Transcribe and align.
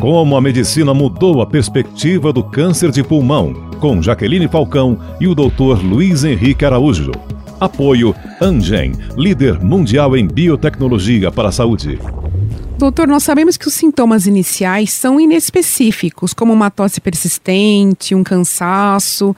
Como 0.00 0.36
a 0.36 0.40
medicina 0.40 0.92
mudou 0.92 1.40
a 1.40 1.46
perspectiva 1.46 2.32
do 2.32 2.44
câncer 2.44 2.90
de 2.90 3.02
pulmão, 3.02 3.54
com 3.80 4.02
Jaqueline 4.02 4.46
Falcão 4.46 4.98
e 5.18 5.26
o 5.26 5.34
Dr. 5.34 5.82
Luiz 5.82 6.22
Henrique 6.22 6.64
Araújo. 6.64 7.12
Apoio 7.58 8.14
Angen, 8.40 8.92
líder 9.16 9.58
mundial 9.58 10.14
em 10.16 10.26
biotecnologia 10.26 11.30
para 11.30 11.48
a 11.48 11.52
saúde. 11.52 11.98
Doutor, 12.78 13.08
nós 13.08 13.22
sabemos 13.22 13.56
que 13.56 13.66
os 13.66 13.72
sintomas 13.72 14.26
iniciais 14.26 14.92
são 14.92 15.18
inespecíficos, 15.18 16.34
como 16.34 16.52
uma 16.52 16.70
tosse 16.70 17.00
persistente, 17.00 18.14
um 18.14 18.22
cansaço, 18.22 19.34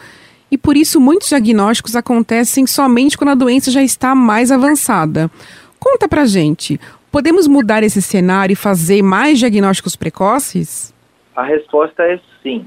e 0.51 0.59
por 0.59 0.77
isso 0.77 1.01
muitos 1.01 1.29
diagnósticos 1.29 1.95
acontecem 1.95 2.67
somente 2.67 3.17
quando 3.17 3.31
a 3.31 3.37
doença 3.37 3.71
já 3.71 3.83
está 3.83 4.15
mais 4.15 4.51
avançada. 4.51 5.31
Conta 5.79 6.09
pra 6.09 6.27
gente, 6.27 6.81
podemos 7.11 7.47
mudar 7.47 7.83
esse 7.83 8.01
cenário 8.01 8.53
e 8.53 8.57
fazer 8.57 9.03
mais 9.03 9.39
diagnósticos 9.39 9.97
precoces? 9.97 10.95
A 11.35 11.43
resposta 11.43 12.03
é 12.03 12.19
sim. 12.43 12.67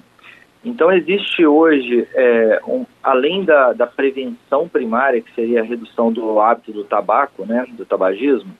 Então, 0.63 0.91
existe 0.91 1.45
hoje, 1.45 2.07
é, 2.13 2.61
um, 2.67 2.85
além 3.01 3.43
da, 3.43 3.73
da, 3.73 3.87
prevenção 3.87 4.69
primária, 4.69 5.21
que 5.21 5.33
seria 5.33 5.61
a 5.61 5.65
redução 5.65 6.11
do 6.11 6.39
hábito 6.39 6.71
do 6.71 6.83
tabaco, 6.83 7.45
né, 7.45 7.65
do 7.69 7.83
tabagismo, 7.83 8.55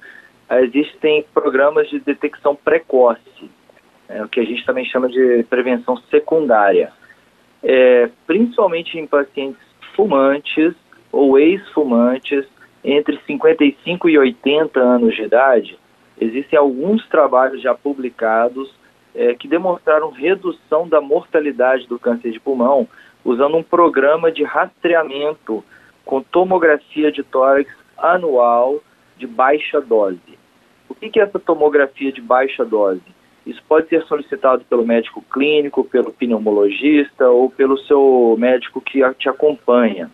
existem 0.52 1.24
programas 1.34 1.90
de 1.90 2.00
detecção 2.00 2.56
precoce, 2.56 3.50
é, 4.10 4.24
o 4.24 4.28
que 4.28 4.40
a 4.40 4.44
gente 4.44 4.66
também 4.66 4.84
chama 4.86 5.08
de 5.08 5.44
prevenção 5.50 5.96
secundária, 6.10 6.92
é, 7.64 8.10
principalmente 8.26 8.98
em 8.98 9.06
pacientes 9.06 9.62
fumantes 9.96 10.74
ou 11.12 11.38
ex-fumantes 11.38 12.46
55 13.32 14.10
e 14.10 14.18
80 14.18 14.80
anos 14.80 15.16
de 15.16 15.24
idade. 15.24 15.78
Existem 16.20 16.58
alguns 16.58 17.08
trabalhos 17.08 17.62
já 17.62 17.74
publicados 17.74 18.74
é, 19.16 19.34
que 19.34 19.48
demonstraram 19.48 20.12
redução 20.12 20.88
da 20.88 21.02
mortalidade 21.02 21.88
do 21.88 22.00
câncer 22.00 22.32
de 22.32 22.40
pulmão 22.40 22.88
usando 23.24 23.58
um 23.58 23.64
programa 23.64 24.32
de 24.32 24.44
rastreamento 24.44 25.64
com 26.06 26.22
tomografia 26.22 27.12
de 27.12 27.24
tórax 27.24 27.70
anual 27.98 28.82
de 29.18 29.28
baixa 29.28 29.80
dose. 29.80 30.40
O 30.90 30.96
que 30.96 31.20
é 31.20 31.24
essa 31.24 31.40
tomografia 31.40 32.12
de 32.12 32.22
baixa 32.22 32.66
dose? 32.66 33.02
Isso 33.46 33.62
pode 33.68 33.88
ser 33.88 34.04
solicitado 34.04 34.64
pelo 34.66 34.86
médico 34.86 35.24
clínico, 35.32 35.84
pelo 35.84 36.12
pneumologista 36.12 37.30
ou 37.30 37.50
pelo 37.50 37.78
seu 37.80 38.36
médico 38.38 38.82
que 38.82 39.02
te 39.14 39.30
acompanha. 39.30 40.12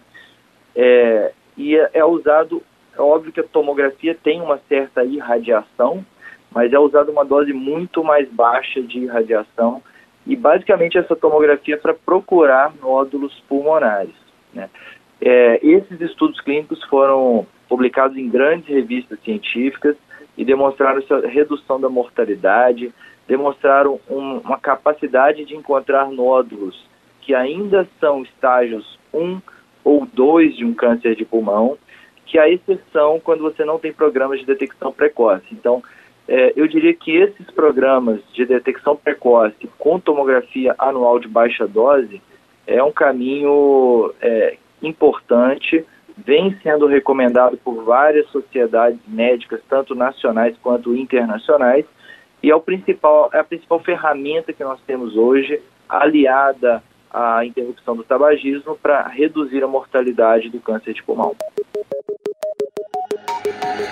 É, 0.75 1.31
e 1.57 1.75
é, 1.75 1.89
é 1.95 2.05
usado, 2.05 2.61
é 2.97 3.01
óbvio 3.01 3.31
que 3.31 3.39
a 3.39 3.43
tomografia 3.43 4.15
tem 4.15 4.41
uma 4.41 4.59
certa 4.67 5.03
irradiação, 5.03 6.03
mas 6.51 6.73
é 6.73 6.79
usada 6.79 7.11
uma 7.11 7.23
dose 7.23 7.53
muito 7.53 8.03
mais 8.03 8.27
baixa 8.29 8.81
de 8.81 8.99
irradiação 8.99 9.81
e 10.25 10.35
basicamente 10.35 10.97
essa 10.97 11.15
tomografia 11.15 11.75
é 11.75 11.77
para 11.77 11.93
procurar 11.93 12.73
nódulos 12.81 13.33
pulmonares. 13.47 14.15
Né? 14.53 14.69
É, 15.21 15.59
esses 15.65 16.01
estudos 16.01 16.41
clínicos 16.41 16.83
foram 16.85 17.45
publicados 17.69 18.17
em 18.17 18.27
grandes 18.27 18.67
revistas 18.67 19.19
científicas 19.23 19.95
e 20.37 20.43
demonstraram 20.43 20.99
essa 20.99 21.27
redução 21.27 21.79
da 21.79 21.89
mortalidade, 21.89 22.93
demonstraram 23.27 23.99
um, 24.09 24.39
uma 24.39 24.57
capacidade 24.57 25.45
de 25.45 25.55
encontrar 25.55 26.09
nódulos 26.09 26.87
que 27.21 27.35
ainda 27.35 27.87
são 27.99 28.23
estágios 28.23 28.97
1 29.13 29.39
ou 29.83 30.05
2 30.05 30.57
de 30.57 30.65
um 30.65 30.73
câncer 30.73 31.15
de 31.15 31.25
pulmão, 31.25 31.77
que 32.27 32.37
a 32.37 32.49
exceção 32.49 33.19
quando 33.19 33.41
você 33.41 33.65
não 33.65 33.79
tem 33.79 33.91
programas 33.91 34.39
de 34.39 34.45
detecção 34.45 34.91
precoce. 34.91 35.45
Então, 35.51 35.81
é, 36.27 36.53
eu 36.55 36.67
diria 36.67 36.93
que 36.93 37.15
esses 37.15 37.49
programas 37.51 38.19
de 38.33 38.45
detecção 38.45 38.95
precoce 38.95 39.69
com 39.77 39.99
tomografia 39.99 40.75
anual 40.77 41.19
de 41.19 41.27
baixa 41.27 41.65
dose 41.65 42.21
é 42.65 42.83
um 42.83 42.91
caminho 42.91 44.13
é, 44.21 44.57
importante 44.81 45.85
vem 46.17 46.57
sendo 46.63 46.87
recomendado 46.87 47.57
por 47.57 47.83
várias 47.83 48.27
sociedades 48.29 48.99
médicas, 49.07 49.61
tanto 49.69 49.93
nacionais 49.93 50.57
quanto 50.63 50.95
internacionais, 50.95 51.85
e 52.41 52.49
é, 52.49 52.55
o 52.55 52.61
principal, 52.61 53.29
é 53.33 53.39
a 53.39 53.43
principal 53.43 53.79
ferramenta 53.79 54.51
que 54.51 54.63
nós 54.63 54.79
temos 54.85 55.15
hoje, 55.15 55.61
aliada 55.87 56.83
à 57.11 57.45
interrupção 57.45 57.95
do 57.95 58.03
tabagismo, 58.03 58.75
para 58.75 59.07
reduzir 59.07 59.63
a 59.63 59.67
mortalidade 59.67 60.49
do 60.49 60.59
câncer 60.59 60.93
de 60.93 61.03
pulmão. 61.03 61.35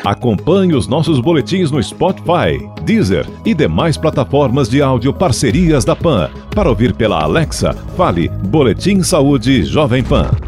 Acompanhe 0.05 0.75
os 0.75 0.87
nossos 0.87 1.19
boletins 1.19 1.71
no 1.71 1.81
Spotify, 1.81 2.69
Deezer 2.83 3.27
e 3.43 3.55
demais 3.55 3.97
plataformas 3.97 4.69
de 4.69 4.79
áudio 4.79 5.11
parcerias 5.11 5.83
da 5.83 5.95
PAN. 5.95 6.29
Para 6.53 6.69
ouvir 6.69 6.93
pela 6.93 7.23
Alexa, 7.23 7.73
fale 7.97 8.29
Boletim 8.29 9.01
Saúde 9.01 9.63
Jovem 9.63 10.03
Pan. 10.03 10.44